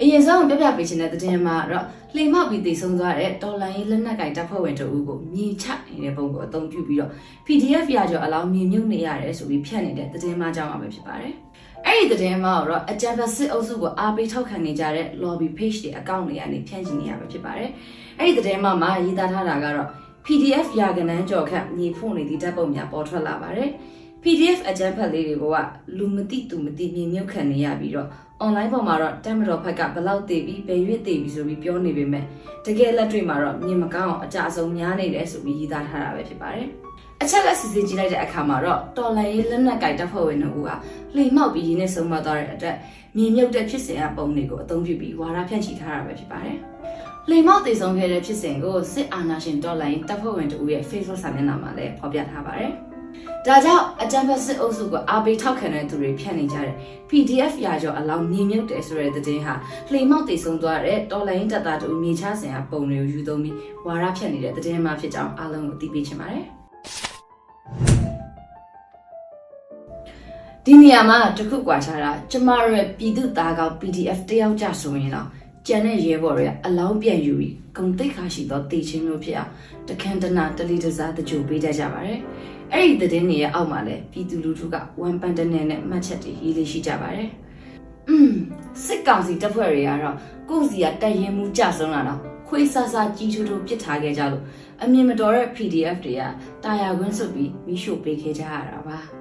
[0.00, 7.10] အရင်ဆုံးပြပြပေးခြင်းတဲ့သတင်းမှာတော့လှိမပြီးတည်ဆုံသွားတဲ့တော်လိုင်းရေးလက်နက်ကင်တပ်ဖွဲ့ဝင်တို့ကိုမြင်ချနေတဲ့ပုံကိုအသုံးပြုပြီးတော့
[7.46, 11.34] PDF ရကျော်အလောင်းမြင်မြုပ်နေရတယ်ဆိုပြီးဖြတ်နေတဲ့သတင်းမှကြောင်းမှာပဲဖြစ်ပါတယ်။
[11.86, 17.70] အဲ့ဒီသတင်းမှာတော့အကြံဖတ်စစ်အုပ်စုကိုအားပေးထောက်ခံနေကြတဲ့ lobby page တွေအကောင့်တွေကနေဖြန့်ချီနေရပဲဖြစ်ပါတယ်။
[18.18, 19.88] အဲ့ဒီသတင်းမှာမှာရေးသားထားတာကတော့
[20.26, 23.70] PDF ရာကနန်းကြော်ခန့်မြေဖွင့်နေသည့်ဓာတ်ပုံများပေါ်ထွက်လာပါတယ်။
[24.22, 25.56] PDF အကြမ်းဖက်လေးတွေက
[25.98, 28.08] လူမသိသူမသိမြင်မြုပ်ခံနေရပြီးတော့
[28.44, 32.24] online ပေါ်မှာတော့တက်မတော်ဖက်ကဘလောက်တည်ပြီးဘယ်ရွေ့တည်ပြီးဆိုပြီးပြောနေပေမဲ့
[32.66, 36.68] တကယ်လက်တွေ့မှာတော့မြင်မကောင်းအောင်အကြအဆုံးများနေတယ်ဆိုပြီးရေးသားထားတာပဲဖြစ်ပါတယ်။
[37.22, 40.70] အချက်လက်စစ်စစ်ကြည့်လိုက်တဲ့အခါမှာတော့တော်လန်ရေးလက်နက်ကိုင်တပ်ဖွဲ့ဝင်တို့က
[41.14, 42.76] လှိမ်မောက်ပြီးရင်းနဲ့ဆုံးမသွားတဲ့အတွက်
[43.16, 46.58] မြင်မြုပ်တဲ့ဖြစ်စဉ်အပုံတွေကိုအသုံးပြုပြီးဝါဒဖြန့်ချီထားတာပဲဖြစ်ပါတယ်။
[47.30, 52.70] လိမ်မောက်တည်ဆုံးခဲ့တဲ့ဖြစ်စဉ်ကိုစစ်အာဏာရှင်တော်လိုင်းတပ်ဖွဲ့ဝင်တို့ရဲ့ Facebook စာမျက်နှာမှာလည်းဖော်ပြထားပါတယ်။
[53.46, 56.74] ဒါကြောင့်အကြံဖက်စစ်အုပ်စုကအားပေးထောက်ခံတဲ့သူတွေဖြန့်နေကြတဲ့
[57.10, 59.54] PDF ရာကျော်အလောင်းမြင်မြုပ်တယ်ဆိုတဲ့သတင်းဟာ
[59.92, 66.44] လိမ်မောက်တည်ဆုံးသွားတဲ့တော်လိုင်းတပ်သားတို့မြေချစင်အပုံတွေကိုယူသုံးပြီးဝါရဖြန့်နေတဲ့သတင်းမှဖြစ်ကြောင်းအားလုံးကိုသိပေးချင်ပါတယ်။
[70.64, 75.28] ဒီနေရာမှာတခုကွာခြားတာကျမတို့ရဲ့ပြည်သူသားကောင် PDF တယောက်ကြဆိုရင်တော့
[75.66, 79.50] ကြံတဲ့ရဲဘော်တွေကအလောင်းပြန်ယူပြီးဂုံတိတ်ခါရှိသောတေချင်းမျိုးဖြစ်အောင်
[79.88, 82.20] တခန်းတနာတလီတစားတကြိုပေးတတ်ကြပါတယ်။
[82.72, 87.28] အဲ့ဒီသတင်းတွေရဲ့အောက်မှာလည်းပြည်သူလူထုကဝမ်ပန်တနယ်နဲ့မှတ်ချက်တွေရေးလေးရှိကြပါတယ်။
[88.08, 88.32] อืม
[88.84, 90.16] စစ်ကောင်စီတပ်ဖွဲ့တွေကတော့
[90.48, 94.44] ကိုယ့်စီကတိုက်ရင်မှုကြဆုံးလာတော့ခွေးဆာဆာကြီးထူးထူးပစ်ထားခဲ့ကြလို့
[94.82, 96.22] အမြင်မတော်တဲ့ PDF တွေက
[96.64, 99.00] တာယာခွင်းစွပ်ပြီးမိရှို့ပေးခဲ့ကြရတာပါ။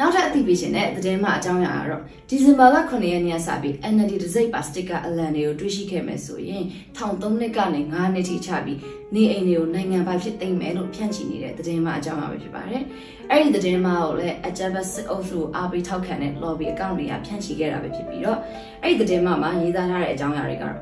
[0.00, 6.64] နောက်ထပ်အသိပေးခြင်းနဲ့သတင်းမှအကြောင်းအရာကတော့ဒီဇင်ဘာလ9ရက်နေ့ကစပြီး NLD ဒစိတ်ပါစတစ်ကာအလံတွေကိုတွေ့ရှိခဲ့မယ်ဆိုရင်
[6.96, 8.78] ထောင်3နှစ်ကနေ9နှစ်ထိချပြီး
[9.14, 12.82] နေအိမ်တွေကိုနိုင်ငံပိုင်ဖြစ်သိမ်းမယ်လို့ဖြန့်ချီနေတဲ့သတင်းမှအကြောင်းအရာပဲဖြစ်ပါတယ်။
[13.30, 18.38] အဲ့ဒီသတင်းမှကိုလည်းအကြမ်းဖက်စစ်အုပ်စုကိုအားပေးထောက်ခံတဲ့ lobby account တွေကဖြန့်ချီခဲ့တာပဲဖြစ်ပြီးတော့
[18.82, 20.76] အဲ့ဒီသတင်းမှမှာရေးသားထားတဲ့အကြောင်းအရာတွေကတော့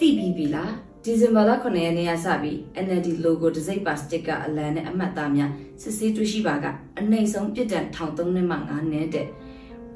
[0.00, 0.72] တိပြီးပြီလား
[1.06, 5.50] ဒီဇင်ဘာလ9ရက်နေ့ကစပြီး NLD logo ဒစိတ်ပါစတစ်ကာအလံနဲ့အမှတ်အသားများ
[5.82, 6.66] စစ်ဆေးတွေ့ရှိပါက
[6.98, 9.28] အနှိမ်ဆုံးပြစ်ဒဏ်ထောင်3နှစ်မှ9နှစ်တဲ့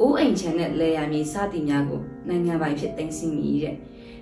[0.00, 3.74] အိုးအိမ်ချမ်းတဲ့လေယာမြေစသည်များကိုနိုင်ငံပိုင်ဖြစ်သိမ်းဆည်းမိတဲ့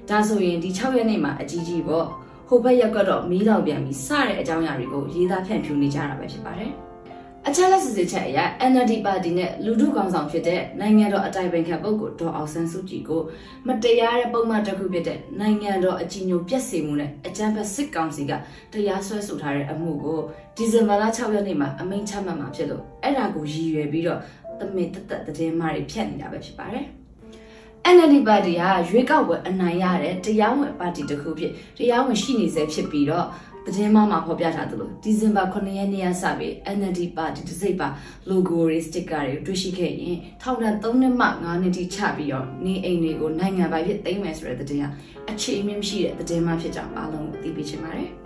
[0.09, 2.07] ဒါဆိုရင်ဒီ6ရက်နေ့မှာအကြီးကြီးပေါ့
[2.49, 6.86] ဟိုဘက်ရက်ကတော့မီးလောင်ပြန်ပြီးစတဲ့အကြောင်းအရာတွေကိုရေးသားဖြန့်ဖြူးနေကြတာပဲဖြစ်ပါတယ်
[7.49, 8.39] အချက်လက်စစ်စစ်ချက်အရ
[8.71, 13.23] NLD ပါတီနဲ့လူထုကောင်ဆောင်ဖြစ်တဲ့နိုင်ငံတော်အတိုင်ပင်ခံပုဂ္ဂိုလ်ဒေါ်အောင်ဆန်းစုကြည်ကို
[13.67, 18.33] မတရားတဲ့ပုံမှန်တစ်ခုဖြစ်တဲ့နိုင်ငံတော်အကြီးအကျယ်ပြက်စီမှုနဲ့အကြမ်းဖက်စစ်ကောင်စီက
[18.73, 20.21] တရားစွဲဆိုထားတဲ့အမှုကို
[20.57, 24.21] ဒီဇင်ဘာလ6ရက်နေ့မှာအမိန့်ချမှတ်မှာဖြစ်လို့အဲ့ဒါကိုရည်ရွယ်ပြီးတော့
[24.61, 26.87] တမင်တက်တက်သတင်းမှားတွေဖြတ်နေတာပဲဖြစ်ပါတယ်။
[27.95, 33.27] NLD ပါတီဟာရွေးကောက်ပွဲအနိုင်ရတဲ့တရားဝင်ပါတီတစ်ခုဖြစ်တရားဝင်ရှိနေစေဖြစ်ပြီးတော့
[33.67, 37.89] သတင်းမှမှာဖော်ပြထားသလိုဒီဇင်ဘာ9ရက်နေ့ကစပြီး NLD ပါတီတစ်စိပ်ပါ
[38.31, 44.89] logo တွေ sticker တွေတွေ့ရှိခဲ့ရင်ထောင်ဒဏ်3နှစ်မှ9နှစ်ထိချပြီးတော့နေအိမ်တွေကိုနိုင်ငံပိုင်ဖြစ်သိမ်းမယ်ဆိုတဲ့သတင်းဟာ
[45.31, 48.11] အခြေအမြင့်မရှိတဲ့သတင်းမှဖြစ်ကြောင်းအားလုံးကိုသိပေးချင်ပါတယ်။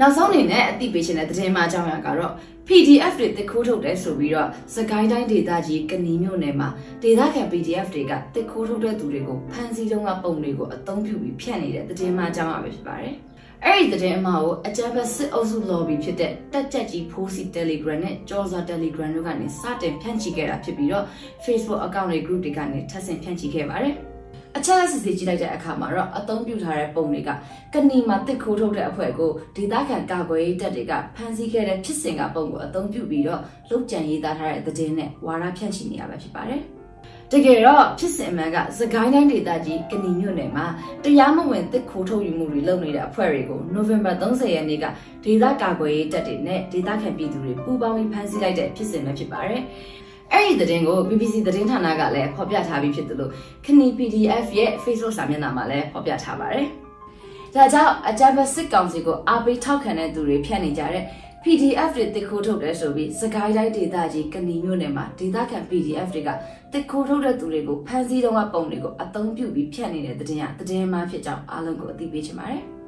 [0.00, 2.32] နောက်ဆုံးအနေနဲ့အသိပေးခြင်းတဲ့သတင်းမှအကြောင်းအရာကတော့
[2.68, 6.68] PDF တွေတစ်ခိုးထုတ်တယ်ဆိုပြီးတော့စကိုင်းတိုင်းဒေသကြီးကဏီမြို့နယ်မှာ
[7.02, 13.14] ဒေသခံ PDF တွေကတစ်ခိုးထုတ်တဲ့သူတွေကိုဖမ်းဆီးတုံးကပုံတွေကိုအသုံးပြုပြီးဖြန့်နေတဲ့သတင်းမှအကြောင်းအရာပဲဖြစ်ပါတယ်။
[13.64, 21.04] အဲ့ဒီသတင်းအမှားကိုအကြမ်းဖက်စစ်အုပ်စု lobby ဖြစ်တဲ့တက်ကြက်ကြီးဖိုးစီ Telegram နဲ့ကြော်စာ Telegram တို့ကနေစတင်ဖြန့်ချိခဲ့တာဖြစ်ပြီးတော့
[21.44, 23.96] Facebook account တွေ group တွေကနေထပ်ဆင့်ဖြန့်ချိခဲ့ပါတယ်။
[24.56, 27.30] အချက်အစစ်စစ်ကြည့်လိုက်တဲ့အခါမှာတော့အသုံးပြုထားတဲ့ပုံတွေက
[27.74, 33.40] ကဏီမှာတစ်ခိုးထုတ်တဲ့အဖွဲ့ကိုဒေသခံကာကွယ်ရေးတပ်တွေကဖမ်းဆီးခဲ့တဲ့ဖြစ်စဉ်ကပုံကိုအသုံးပြုပြီးတော့
[33.70, 36.62] လုတ်ကြံရေးသားထားတဲ့သတင်းနဲ့ဝါရဖြန့်ချီနေရပဲဖြစ်ပါတယ်။
[37.32, 40.66] တကယ်တော့ဖြစ်စဉ်မှန်ကသခိုင်းတိုင်းဒေသကြီးကဏီမြို့နယ်မှာ
[41.04, 44.84] တရားမဝင်တစ်ခိုးထုတ်ယူမှုတွေလုပ်နေတဲ့အဖွဲ့တွေကိုနိုဝင်ဘာ30ရက်နေ့က
[45.24, 49.62] ဒေသကာကွယ်ရေးတပ်တွေနဲ့ဒေသခံပြည်သူတွေပူးပေါင်းပြီးဖမ်းဆီးလိုက်တဲ့ဖြစ်စဉ်ပဲဖြစ်ပါတယ်။
[50.32, 53.30] အဲ့ဒီသတင်းကို BBC သတင်းဌာနကလည်းဖော်ပြထားပြီးဖြစ်တယ်လို့
[53.64, 56.66] ခဏီ PDF ရဲ့ Facebook စာမျက်နှာမှာလည်းဖော်ပြထားပါတယ်။
[57.54, 61.04] ဒါကြောင့်အကြမ်းဖက်စစ်ကောင်စီကိုအားပေးထောက်ခံတဲ့သူတွေဖြန့်နေကြတဲ့
[61.44, 66.30] PDF တွေတစ်ခိုးထုတ်တယ်ဆိုပြီးစကိုင်းတိုင်းဒေသကြီးကဏီမြို့နယ်မှာဒေသခံ PDF တွေက
[66.72, 72.62] တစ်ခိုးထုတ်တဲ့သူတွေကိုဖမ်းဆီးတော့ပုံတွေကိုအသုံးပြုပြီးဖြန့်နေတဲ့တဲ့တင်ရတဲ့တင်မှဖြစ်ကြောင်းအားလုံးကိုအသိပေးချင်ပါတယ်။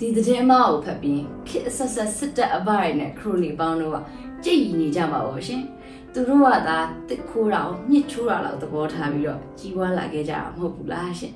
[0.00, 3.96] ဒီသတင်းအမကိုဖတ်ပြီးခစ်အဆက်ဆက်စစ်တပ်အပိုင်နဲ့ခရိုနီပေါင်းတို့က
[4.44, 5.62] ကြည်ရည်နေကြပါဘောရှင်
[6.12, 11.34] သူတို့ကသာတစ်ခိုးတာကိုညှစ်ချိုးတာလောက်သဘောထားပြီးတော့ကြီးပွားလာခဲ့ကြတာမဟုတ်ဘူးလားရှင်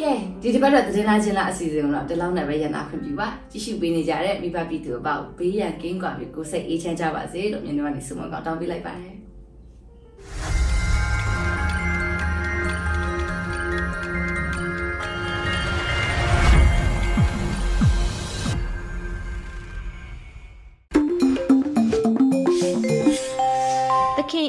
[0.00, 9.16] ကဲဒီတစ်ပတ်တော့သတင်းလာခြင်းလားအစီအစဉ်တော့ဒီလောက်နဲ့ပဲရနာခွင့်ပြုပါကြည့်ရှုပေးနေကြတဲ့မိဘပြည်သူအပေါက်ဘေးရန်ကင်းကွာပြီးကိုယ်စိတ်အေးချမ်းကြပါစေလို့မြန်တော်ကနေဆုမကောင်းတောင်းပေးလိုက်ပါတယ်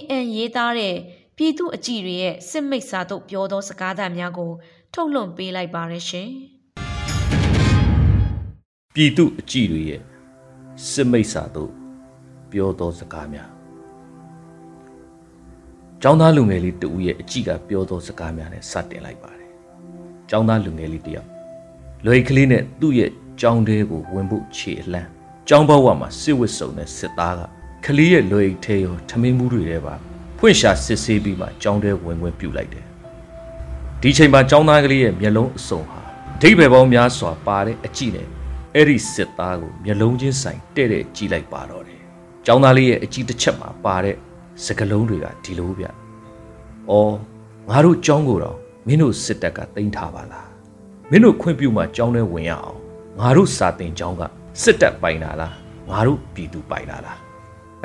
[0.10, 0.96] အန်ရေးသားတဲ့
[1.38, 4.52] ပြည်သူအကြည့်တွေရဲ့စစ်မိတ်စာတို့ပြောသောစကားသံများကို
[4.94, 6.30] ထုတ်လွှင့်ပေးလိုက်ပါရရှင်။
[8.94, 10.02] ပြည်သူအကြည့်တွေရဲ့
[10.90, 11.72] စစ်မိတ်စာတို့
[12.52, 13.50] ပြောသောစကားများ
[16.02, 19.52] ကျောင်းသားလူငယ်လေးတဦးရဲ့အကြည့်ကပြောသောစကားများနဲ့စတင်လိုက်ပါတယ်။
[20.30, 21.30] ကျောင်းသားလူငယ်လေးတယောက်
[22.06, 23.12] လွယ်ကလေးနဲ့သူ့ရဲ့
[23.42, 25.10] ကျောင်းတဲကိုဝင်ဖို့ခြေအလှမ်း
[25.48, 27.42] ကျောင်းဘဝမှာစစ်ဝစ်စုံတဲ့စစ်သားက
[27.86, 29.96] ကလေးရဲ့လွယ်အိတ်ထဲရောထမင်းမှုတွေထဲပါ
[30.38, 32.86] ဖွင့်ရှာစစ်ဆေးပြီးမှကြောင်းထဲဝင်ဝင်ပြူလိုက်တယ်
[34.02, 36.02] ဒီချိန်မှာကြောင်းသားကလေးရဲ့မျက်လုံးအစုံဟာ
[36.42, 38.28] ဒိဗယ်ပေါင်းများစွာပါတဲ့အကြည့်နဲ့
[38.76, 42.02] အဲ့ဒီစစ်သားကိုမျက်လုံးချင်းဆိုင်တဲ့တဲ့ကြည့်လိုက်ပါတော့တယ်
[42.46, 44.16] ကျောင်းသားလေးရဲ့အကြည့်တစ်ချက်မှာပါတဲ့
[44.66, 45.86] စကလုံးတွေကဒီလိုဗျ။
[46.90, 47.16] အော်
[47.70, 50.48] ငါတို့ကျောင်းကိုတော့မင်းတို့စစ်တပ်ကတင်ထားပါလား။
[51.10, 52.80] မင်းတို့ခွင့်ပြုမှကျောင်းထဲဝင်ရအောင်။
[53.20, 54.22] ငါတို့စာတင်ကျောင်းက
[54.62, 55.54] စစ်တပ်ပိုင်တာလား။
[55.90, 57.23] ငါတို့ပြည်သူပိုင်တာလား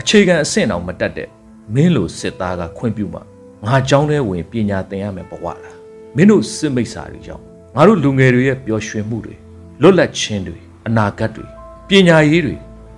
[0.01, 1.29] အခြေခံအဆင့်အောင်မတက်တဲ့
[1.75, 3.21] မင်းလိုစစ်သားကခွင့်ပြုမှ
[3.67, 5.77] ငါကြောင်းထဲဝင်ပညာသင်ရမယ်ဘဝလား
[6.17, 7.45] မင်းတို့စစ်မိတ်ဆာတွေကြောင့်
[7.77, 9.35] ငါတို့လူငယ်တွေရဲ့ပျော်ရွှင်မှုတွေ
[9.83, 11.47] လွတ်လပ်ခြင်းတွေအနာဂတ်တွေ
[11.89, 12.57] ပညာရေးတွေ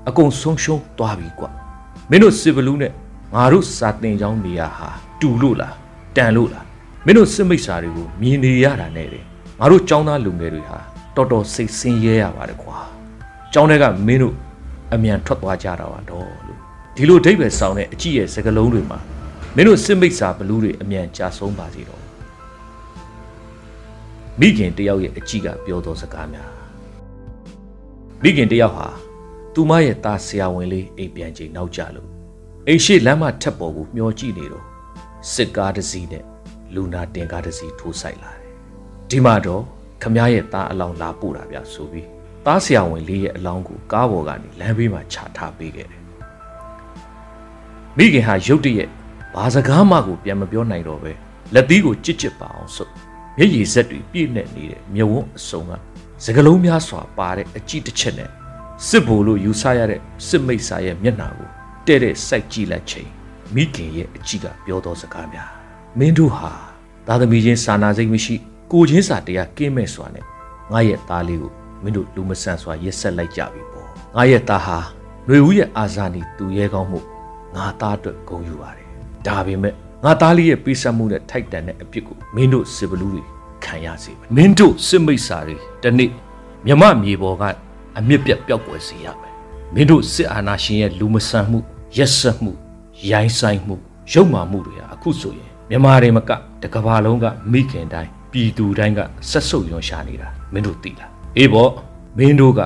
[0.09, 1.51] အကုန်ဆုံးရှုံးသွားပြီကွာ
[2.11, 2.93] မင်းတို့စစ်ဘလူးနဲ့
[3.35, 4.89] ငါတို့စာတင်ကြောင်းနေရာဟာ
[5.21, 5.75] တူလို့လား
[6.17, 6.65] တန်လို့လား
[7.05, 9.21] မင်းတို့စစ်မိတ်ဆာတွေကိုမြင်နေရတာနဲ့လေ
[9.59, 10.79] ငါတို့ចောင်းသားလူငယ်တွေဟာ
[11.17, 12.79] တော်တော်စိတ်ဆင်းရဲရပါတယ်ကွာ
[13.55, 14.35] ចောင်းတွေကမင်းတို့
[14.93, 16.40] အမြန်ထွက်သွားကြတာပါတော့
[17.01, 18.99] ဒီလိုဒိဗ္ဗေဆောင်တဲ့အကြည့်ရဲ့စကလုံးတွေမှာ
[19.57, 22.03] မင်းတို့စစ်မိတ်စာဘလူးတွေအမြန်ကြာဆုံးပါစေတော့
[24.41, 26.51] မိခင်တယောက်ရဲ့အကြည့်ကပြောသောစကားများ
[28.23, 28.89] မိခင်တယောက်ဟာ
[29.55, 32.09] သူမရဲ့သားဆရာဝန်လေးအိမ်ပြန်ချိန်နောက်ကြလို့
[32.67, 34.65] အိမ်ရှိလမ်းမထက်ပေါ်ကိုမျောကြည့်နေတော့
[35.33, 36.25] စစ်ကားတစ်စီးနဲ့
[36.75, 38.53] လူနာတင်ကားတစ်စီးထိုးဆိုင်လာတယ်
[39.11, 39.63] ဒီမှာတော့
[40.03, 42.09] ခမရဲ့သားအလောင်းလာပို့တာဗျဆိုပြီး
[42.47, 46.00] သားဆရာဝန်လေးရဲ့အလောင်းကိုကားပေါ်ကနေလမ်းဘေးမှာချထားပေးခဲ့တယ်
[47.99, 48.89] မိခင်ဟာရုတ်တရက်
[49.35, 51.13] ဘာစကားမှကိုပြန်မပြောနိုင်တော့ပဲ
[51.55, 52.93] လက်သီးကိုကြစ်ကြစ်ပါအောင်ဆုပ်
[53.37, 55.73] မျက်ရည်ဆက်တွေပြည့်နေနေတဲ့မြဝန်းအစုံက
[56.25, 58.31] စကလုံးများစွာပါတဲ့အကြည့်တစ်ချက်နဲ့
[58.89, 61.49] စစ်ဘိုလ်လို့ယူဆရတဲ့စစ်မိတ်ဆာရဲ့မျက်နှာကို
[61.87, 63.09] တဲ့တဲ့စိုက်ကြည့်လိုက်ချိန်
[63.55, 65.51] မိခင်ရဲ့အကြည့်ကပြောသောစကားများ
[65.99, 66.53] မင်းတို့ဟာ
[67.07, 68.35] သာသမီချင်းစာနာစိတ်မရှိ
[68.73, 70.25] ကိုချင်းစာတရားကင်းမဲ့စွာနဲ့
[70.73, 74.79] ငါရဲ့သားလေးကိုမင်းတို့လူမဆန်စွာရက်ဆက်လိုက်ကြပြီပေါ့ငါရဲ့သားဟာ
[75.27, 77.01] ຫນွေဦးရဲ့အာဇာနည်သူရဲကောင်းမှု
[77.57, 78.87] ငါသားအတွက်ဂုဏ်ယူပါတယ်
[79.27, 83.23] ဒါပေမဲ့ငါသားလေးရဲ့ပေးဆက်မှုနဲ့ထိုက်တန်တဲ့အပြစ်ကိုမင်းတို့စစ်ဘလူးတွေ
[83.65, 86.11] ခံရစေပဲမင်းတို့စစ်မိတ်စာတွေတနေ့
[86.67, 87.43] မြမမြေပေါ်က
[87.99, 89.35] အမြင့်ပြတ်ပျောက်ကွယ်စေရမယ်
[89.75, 91.59] မင်းတို့စစ်အာဏာရှင်ရဲ့လူမဆန်မှု
[91.97, 92.53] ရက်စက်မှု
[93.11, 93.77] ရိုင်းဆိုင်မှု
[94.13, 96.31] ရုပ်မာမှုတွေဟာအခုဆိုရင်မြန်မာတွေမက
[96.63, 101.71] တကဘာလုံးကမိခင်တိုင်းပြည်သူတိုင်းကဆက်ဆုပ်ရွံရှာနေတာမင်းတို့သိလားအေးပေါ့
[102.19, 102.61] မင်းတို့က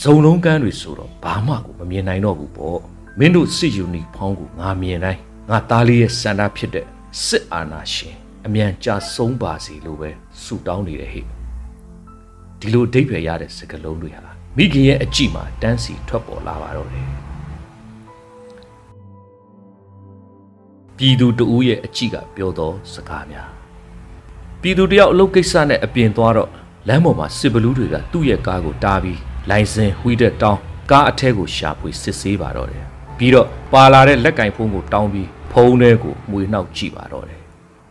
[0.00, 2.80] ဇုံလုံးကန်းတွေဆိုတော့ဘာမှကိုမမြင်နိုင်တော့ဘူးပေါ့
[3.18, 6.86] မင်းတို့စစ်ယူနီဖောင်းကိုငါမြင်တိုင်းငါသားလေးရဲ့စန္ဒဖြစ်တဲ့
[7.24, 8.14] စစ်အာဏာရှင်
[8.46, 10.10] အမြန်ကြာဆုံးပါစေလို့ပဲ
[10.42, 11.26] ဆုတောင်းနေတယ်ဟဲ့
[12.60, 17.08] ဒီလိုအဓိပ္ပာယ်ရတဲ့စကားလုံးတွေဟာမိခင်ရဲ့အကြည့်မှာတန်းစီထွက်ပေါ်လာပါတော့တယ်
[20.96, 23.48] ပြည်သူတဦးရဲ့အကြည့်ကပြောသောစကားများ
[24.60, 26.50] ပြည်သူတယောက်အလုပ်ကိစ္စနဲ့အပြင်သွားတော့
[26.88, 32.86] လမ်းပေါ်မှာစစ်ဘလူးတွေကသူ့ရဲ့ကားကိုတားပြီးလိုင်စင်ဝှီးတဲ့တောင်းကားအထက်ကိုရှာဖွေစစ်ဆေးပါတော့တယ်
[33.18, 37.40] ပြီးတော့ပါလာတဲ့လက်ကင်ဖုန်းကိုတောင်းပြီးဖုန်းထဲကိုမွေနှောက်ကြည့်ပါတော့တယ်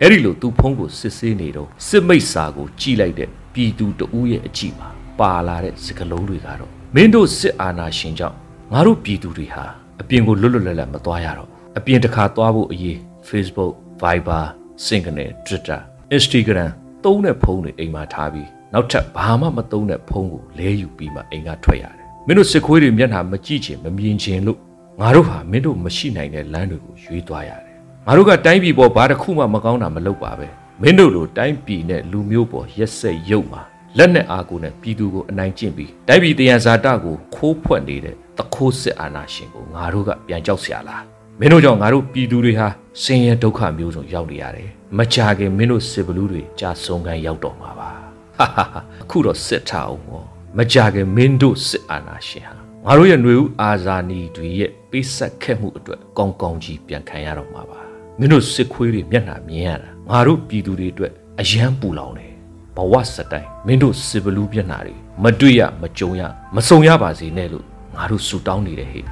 [0.02, 8.38] အဲ့ဒီလိုသူဖုန်းကိုစစ်ဆေးနေတော့စစ်မိတ်စာကိုကြည့်လိုက်တဲ့ပြည်သူတဦးရဲ့အကြည့်မှာပါလာတဲ့စကလုံးတွေကတော့မင်းတို့စစ်အာဏာရှင်ကြောင့်
[8.74, 9.66] ငါတို့ပြည်သူတွေဟာ
[10.02, 12.98] အပြင်ကိုလွတ်လွတ်လပ်လပ်မသွားရတော့အပြင်တစ်ခါသွားဖို့အရေး
[13.30, 14.46] Facebook Viber
[14.88, 15.80] Signal Twitter
[16.16, 16.72] Instagram
[17.04, 24.60] သုံးတဲ့ဖုန်းတွေအိမ်မှာထားပြီးနောက်ထပ်ဘာမှမသုံးတဲ့ဖုန်းကိုလဲယူပြီးမှအိမ်ကထွက်ရတယ်မင်းတို့စစ်ခွေးတွေမျက်နှာမကြည့်ချင်မမြင်ချင်လို့
[25.02, 30.48] ငါတို့ဟာမင်းတို့မရှိနိုင်တဲ့လမ်းတွေကိုရွေးသွားရတယ်ငါတို့ကတိုင်းပြည်ပေါ်ဘာတစ်ခုမှမကောင်းတာမလုပ်ပါပဲ
[30.82, 33.62] မင်းတို့လိုတိုင်းပြည်နဲ့လူမျိုးပေါ်ရက်စက်ရုပ်မှာ
[33.98, 41.04] လက်နဲ့အာကိုနဲ့ပြည်သူကိုအနိုင်ကျင့်ပြီးတိုင်းပြည်တရားဇာတကိုခိုးဖွက်နေတဲ့တခိုးစစ်အာဏာရှင်ကိုငါတို့ကပြန်ကြောက်စရာလား
[41.40, 42.68] မင်းတို့ကြောင့်ငါတို့ပြည်သူတွေဟာ
[43.02, 47.90] ဆင်းရဲဒုက္ခမျိုးစုံရောက်နေရတယ်မကြခင်မင်းတို့စစ်ဘလူးတွေကြာဆုံးခံရောက်တော့မှာပါ
[48.38, 48.66] ဟာဟာ
[49.04, 52.54] အခုတော့စစ်ထအောင်ပေါ့ မကြခင်မင်းတို့စစ်အာဏာရှင်ဟာ
[52.86, 57.80] ငါတို့ရဲ့ຫນွေဦးအာဇာနည်တွေရဲ့ပေးဆက်ခဲ့မှုအတွက်ကောင်းကောင်းကြီးပြန်ခံရတော့မှာပါ
[58.20, 62.34] မင်းတို့စစ်ခွေးတွေမျက်နှာမြင်ရတာငါတို့ပြည်သူတွေအတွက်အယံပူလောင်တယ်
[62.76, 66.22] ဘဝစတိုင်းမင်းတို့စစ်ဘလူးမျက်နှာတွေမတွေ့ရမကြုံရ
[66.56, 67.66] မစုံရပါစေနဲ့လို့
[67.96, 69.06] ငါတို့ဆူတောင်းနေတယ်ဟဲ့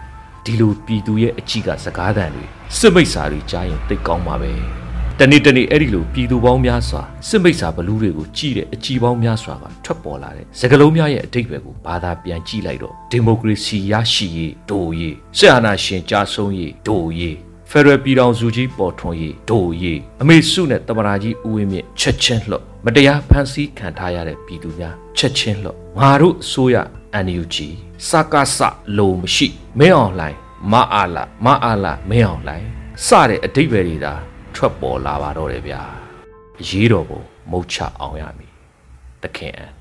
[0.46, 2.46] ဒီလိုပြည်သူရဲ့အကြည့်ကစကားသံတွေ
[2.78, 4.83] စစ်မိတ်စာတွေကြားရင်သိကောင်းပါပဲ
[5.20, 17.38] တနေ့တနေ့အဲ့ဒီလိုပြည်သူပေါင်းများစွာစစ်မိတ်စာဘလူးတွေကိုကြည့်တဲ့အကြည့်ပေါင်းများစွာကထွက်ပေါ်လာတဲ့စကလုံးများရဲ့အတိတ်ပဲကိုဘာသာပြန်ကြည့်လိုက်တော့ဒီမိုကရေစီရရှိရေးဒိုရေးစစ်အာဏာရှင်ကြားဆုံးရေးဒိုရေး
[17.70, 26.76] ဖက်ဒရယ်ပြည်ထောင်စုကြီးပေါ်ထွန်းရေးဒိုရေးအမေစုနဲ့တမနာကြီးဦးဝင်းမြင့်ချက်ချင်းလှော့မတရားဖန်ဆီးခံထားရတဲ့ပြည်သူများချက်ချင်းလှော့ငါတို့အစိုးရ
[27.26, 27.56] NUG
[28.10, 28.58] စကားစ
[28.98, 29.48] လိုမရှိ
[29.80, 30.38] မင်းအောင်လှိုင်
[30.72, 32.66] မအားလာမအားလာမင်းအောင်လှိုင်
[33.06, 34.16] စတဲ့အတိတ်ပဲတွေဒါ
[34.56, 35.82] ထွက်ပေါ်လာပါတော့တယ်ဗျာ
[36.62, 38.52] အရေးတော်ပုံမုတ်ချအောင်ရမည်
[39.24, 39.72] တခင်အန်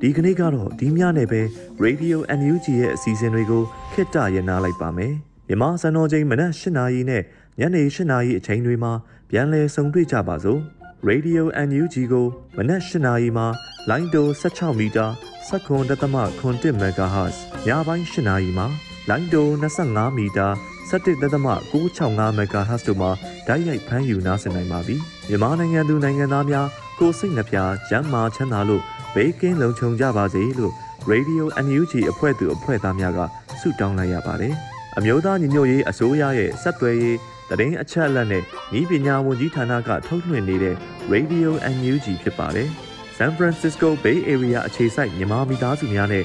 [0.00, 1.40] ဒီကနေ့ကတော့ဒီညနေပဲ
[1.84, 5.14] Radio NUG ရဲ့အစီအစဉ်တွေကိုခਿੱတရနာလိုက်ပါမယ်
[5.48, 7.22] မြန်မာစံတော်ချိန်မနက်၈နာရီနဲ့
[7.60, 8.92] ညနေ၈နာရီအချိန်တွေမှာ
[9.30, 10.60] ပြန်လည်ဆုံတွေ့ကြပါစို့
[11.08, 13.46] Radio NUG ကိုမနက်၈နာရီမှာ
[13.90, 15.06] လိုင်းတို16မီတာ
[15.48, 18.66] 7.3 MHz ညပိုင်း၈နာရီမှာ
[19.08, 19.46] လိုင်းတို
[19.84, 20.48] 25မီတာ
[20.90, 23.10] 17.665 MHz တို့မှာ
[23.46, 24.96] ဓာတ်ရိုက်ဖမ်းယူနားဆင်နိုင်ပါပြီ
[25.28, 26.66] မြန်မာနိုင်ငံသူနိုင်ငံသားများ
[26.98, 27.56] ကိုစိတ်နှပြ
[27.88, 28.82] ကျန်းမာချမ်းသာလို့
[29.14, 30.72] ဘေးကင်းလုံခြုံကြပါစေလို့
[31.10, 33.20] Radio NUG အဖွဲ့သူအဖွဲ့သားများက
[33.60, 34.54] ဆုတောင်းလိုက်ရပါတယ်
[34.96, 37.18] အမျိုးသားညီညွတ်ရေးအစိုးရရဲ့စက်သွယ်ရေး
[37.50, 38.42] တရင်အချက်အလက်နဲ့
[38.78, 40.76] ဤပညာဝန်ကြီးဌာနကထုတ်လွှင့်နေတဲ့
[41.12, 42.70] Radio NUG ဖြစ်ပါတယ်။
[43.20, 46.24] စ San Francisco Bay Area အခြေစိုက်မြန်မာမိသားစုများနဲ့